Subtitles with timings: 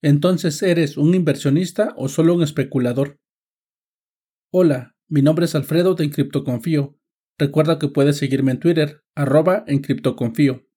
[0.00, 3.18] Entonces, ¿eres un inversionista o solo un especulador?
[4.52, 6.96] Hola, mi nombre es Alfredo de Encriptoconfío.
[7.36, 10.68] Recuerda que puedes seguirme en Twitter, arroba Encriptoconfío.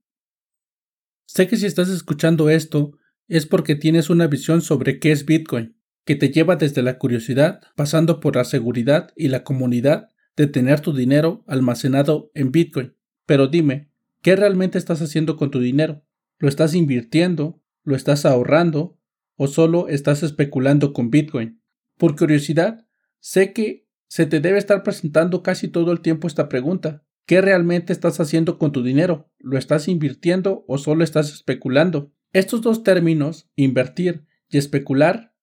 [1.28, 2.98] Sé que si estás escuchando esto
[3.28, 7.62] es porque tienes una visión sobre qué es Bitcoin, que te lleva desde la curiosidad,
[7.76, 12.96] pasando por la seguridad y la comunidad de tener tu dinero almacenado en Bitcoin.
[13.28, 13.92] Pero dime,
[14.22, 16.04] ¿qué realmente estás haciendo con tu dinero?
[16.40, 17.62] ¿Lo estás invirtiendo?
[17.84, 18.98] ¿Lo estás ahorrando?
[19.44, 21.64] ¿O solo estás especulando con Bitcoin?
[21.98, 22.86] Por curiosidad,
[23.20, 27.04] sé que se te debe estar presentando casi todo el tiempo esta pregunta.
[27.26, 29.32] ¿Qué realmente estás haciendo con tu dinero?
[29.40, 32.14] ¿Lo estás invirtiendo o solo estás especulando?
[32.34, 35.34] Estos dos términos, invertir y especular,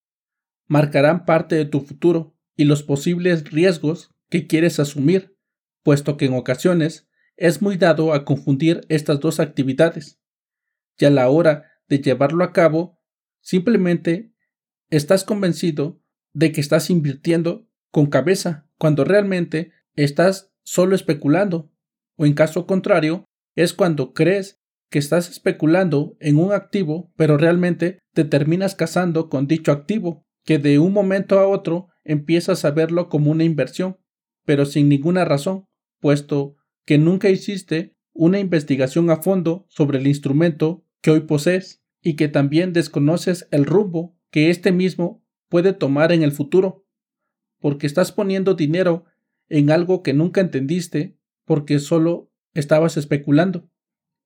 [0.68, 5.36] marcarán parte de tu futuro y los posibles riesgos que quieres asumir,
[5.82, 10.20] puesto que en ocasiones es muy dado a confundir estas dos actividades.
[11.00, 12.97] Y a la hora de llevarlo a cabo,
[13.40, 14.32] simplemente
[14.90, 16.00] estás convencido
[16.32, 21.72] de que estás invirtiendo con cabeza, cuando realmente estás solo especulando,
[22.16, 23.24] o en caso contrario,
[23.56, 29.46] es cuando crees que estás especulando en un activo, pero realmente te terminas casando con
[29.46, 33.98] dicho activo, que de un momento a otro empiezas a verlo como una inversión,
[34.44, 35.66] pero sin ninguna razón,
[36.00, 42.16] puesto que nunca hiciste una investigación a fondo sobre el instrumento que hoy posees y
[42.16, 46.86] que también desconoces el rumbo que éste mismo puede tomar en el futuro,
[47.60, 49.04] porque estás poniendo dinero
[49.50, 53.68] en algo que nunca entendiste porque solo estabas especulando.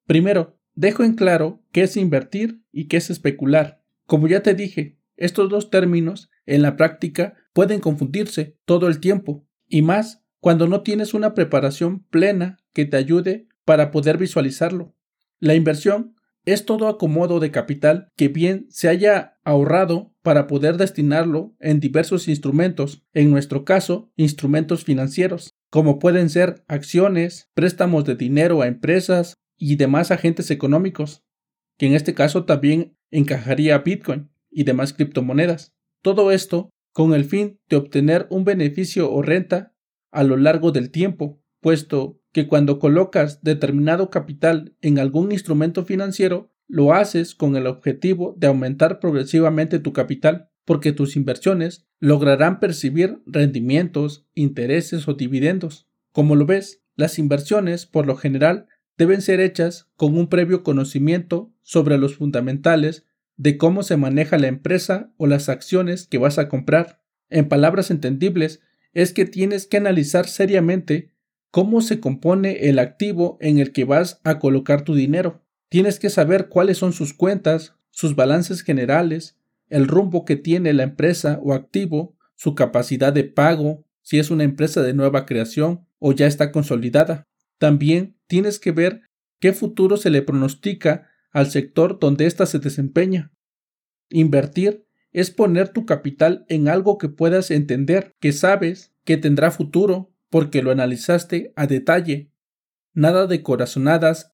[0.07, 3.83] Primero, dejo en claro qué es invertir y qué es especular.
[4.07, 9.45] Como ya te dije, estos dos términos en la práctica pueden confundirse todo el tiempo,
[9.67, 14.95] y más cuando no tienes una preparación plena que te ayude para poder visualizarlo.
[15.41, 21.55] La inversión es todo acomodo de capital que bien se haya ahorrado para poder destinarlo
[21.61, 28.63] en diversos instrumentos, en nuestro caso, instrumentos financieros, como pueden ser acciones, préstamos de dinero
[28.63, 31.23] a empresas y demás agentes económicos,
[31.79, 35.73] que en este caso también encajaría Bitcoin y demás criptomonedas.
[36.03, 39.75] Todo esto con el fin de obtener un beneficio o renta
[40.11, 46.51] a lo largo del tiempo, puesto que cuando colocas determinado capital en algún instrumento financiero,
[46.67, 53.23] lo haces con el objetivo de aumentar progresivamente tu capital, porque tus inversiones lograrán percibir
[53.27, 55.89] rendimientos, intereses o dividendos.
[56.13, 58.67] Como lo ves, las inversiones, por lo general,
[58.97, 63.07] deben ser hechas con un previo conocimiento sobre los fundamentales
[63.37, 67.03] de cómo se maneja la empresa o las acciones que vas a comprar.
[67.29, 68.61] En palabras entendibles,
[68.93, 71.12] es que tienes que analizar seriamente
[71.53, 75.45] cómo se compone el activo en el que vas a colocar tu dinero.
[75.69, 79.37] Tienes que saber cuáles son sus cuentas, sus balances generales,
[79.69, 84.45] el rumbo que tiene la empresa o activo, su capacidad de pago, si es una
[84.45, 87.29] empresa de nueva creación o ya está consolidada.
[87.59, 89.03] También tienes que ver
[89.39, 93.31] qué futuro se le pronostica al sector donde ésta se desempeña.
[94.09, 100.12] Invertir es poner tu capital en algo que puedas entender, que sabes que tendrá futuro
[100.33, 102.33] porque lo analizaste a detalle.
[102.95, 104.33] Nada de corazonadas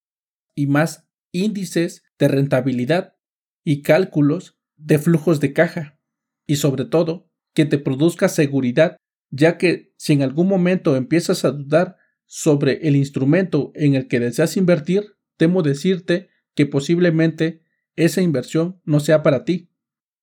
[0.55, 3.17] y más índices de rentabilidad
[3.65, 5.99] y cálculos de flujos de caja.
[6.47, 8.95] Y sobre todo, que te produzca seguridad,
[9.29, 14.21] ya que si en algún momento empiezas a dudar sobre el instrumento en el que
[14.21, 17.61] deseas invertir, temo decirte que posiblemente
[17.97, 19.69] esa inversión no sea para ti.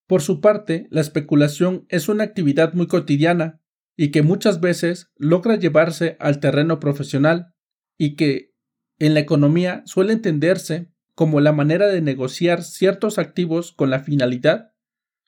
[0.07, 3.61] Por su parte, la especulación es una actividad muy cotidiana
[3.97, 7.53] y que muchas veces logra llevarse al terreno profesional
[7.97, 8.53] y que
[8.99, 14.71] en la economía suele entenderse como la manera de negociar ciertos activos con la finalidad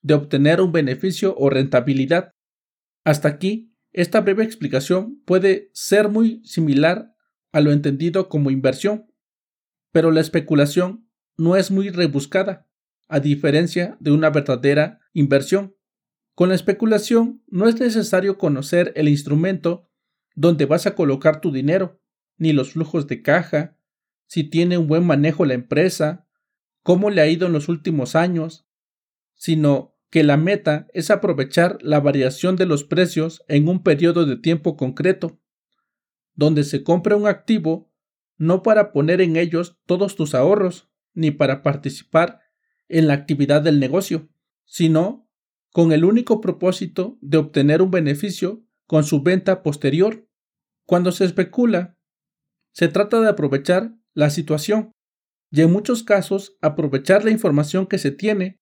[0.02, 2.32] de obtener un beneficio o rentabilidad.
[3.04, 7.16] Hasta aquí, esta breve explicación puede ser muy similar
[7.52, 9.12] a lo entendido como inversión,
[9.92, 12.68] pero la especulación no es muy rebuscada
[13.08, 15.76] a diferencia de una verdadera inversión.
[16.40, 19.90] Con la especulación no es necesario conocer el instrumento
[20.36, 22.00] donde vas a colocar tu dinero,
[22.38, 23.76] ni los flujos de caja,
[24.26, 26.26] si tiene un buen manejo la empresa,
[26.82, 28.66] cómo le ha ido en los últimos años,
[29.36, 34.38] sino que la meta es aprovechar la variación de los precios en un periodo de
[34.38, 35.42] tiempo concreto,
[36.36, 37.92] donde se compra un activo
[38.38, 42.40] no para poner en ellos todos tus ahorros, ni para participar
[42.88, 44.30] en la actividad del negocio,
[44.64, 45.29] sino
[45.72, 50.28] con el único propósito de obtener un beneficio con su venta posterior.
[50.86, 51.98] Cuando se especula,
[52.74, 54.92] se trata de aprovechar la situación
[55.52, 58.60] y en muchos casos aprovechar la información que se tiene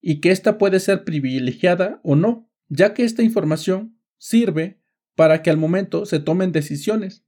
[0.00, 4.80] y que ésta puede ser privilegiada o no, ya que esta información sirve
[5.14, 7.24] para que al momento se tomen decisiones.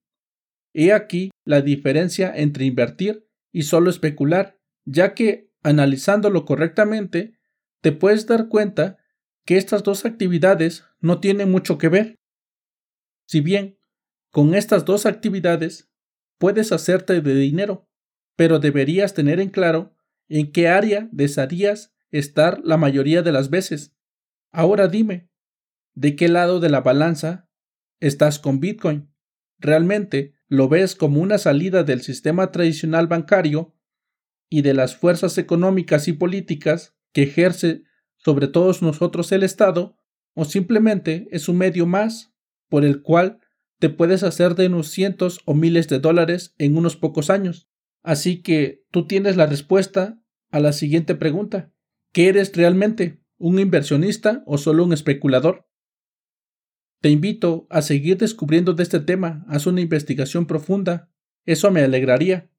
[0.73, 7.39] He aquí la diferencia entre invertir y solo especular, ya que analizándolo correctamente,
[7.83, 8.99] te puedes dar cuenta
[9.45, 12.21] que estas dos actividades no tienen mucho que ver.
[13.27, 13.79] Si bien
[14.31, 15.91] con estas dos actividades
[16.39, 17.89] puedes hacerte de dinero,
[18.37, 19.95] pero deberías tener en claro
[20.29, 23.95] en qué área desearías estar la mayoría de las veces.
[24.51, 25.31] Ahora dime,
[25.95, 27.49] ¿de qué lado de la balanza
[28.01, 29.13] estás con Bitcoin?
[29.59, 33.75] ¿Realmente lo ves como una salida del sistema tradicional bancario
[34.51, 37.85] y de las fuerzas económicas y políticas que ejerce
[38.25, 39.97] sobre todos nosotros el Estado,
[40.35, 42.33] o simplemente es un medio más
[42.69, 43.41] por el cual
[43.79, 47.69] te puedes hacer de unos cientos o miles de dólares en unos pocos años.
[48.03, 51.73] Así que tú tienes la respuesta a la siguiente pregunta.
[52.13, 53.21] ¿Qué eres realmente?
[53.39, 55.69] ¿Un inversionista o solo un especulador?
[57.01, 61.11] Te invito a seguir descubriendo de este tema, haz una investigación profunda,
[61.45, 62.51] eso me alegraría.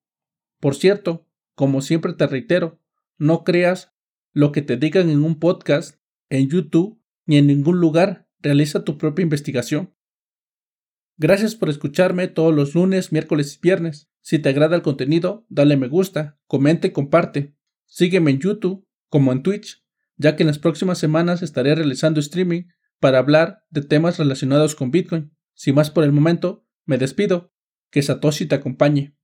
[0.59, 1.25] Por cierto,
[1.55, 2.81] como siempre te reitero,
[3.17, 3.92] no creas
[4.33, 5.99] lo que te digan en un podcast,
[6.29, 8.27] en YouTube ni en ningún lugar.
[8.39, 9.93] Realiza tu propia investigación.
[11.17, 14.09] Gracias por escucharme todos los lunes, miércoles y viernes.
[14.21, 17.55] Si te agrada el contenido, dale me gusta, comenta y comparte.
[17.85, 19.85] Sígueme en YouTube como en Twitch,
[20.17, 22.63] ya que en las próximas semanas estaré realizando streaming
[22.99, 25.31] para hablar de temas relacionados con Bitcoin.
[25.53, 27.53] Sin más por el momento, me despido.
[27.91, 29.15] Que Satoshi te acompañe.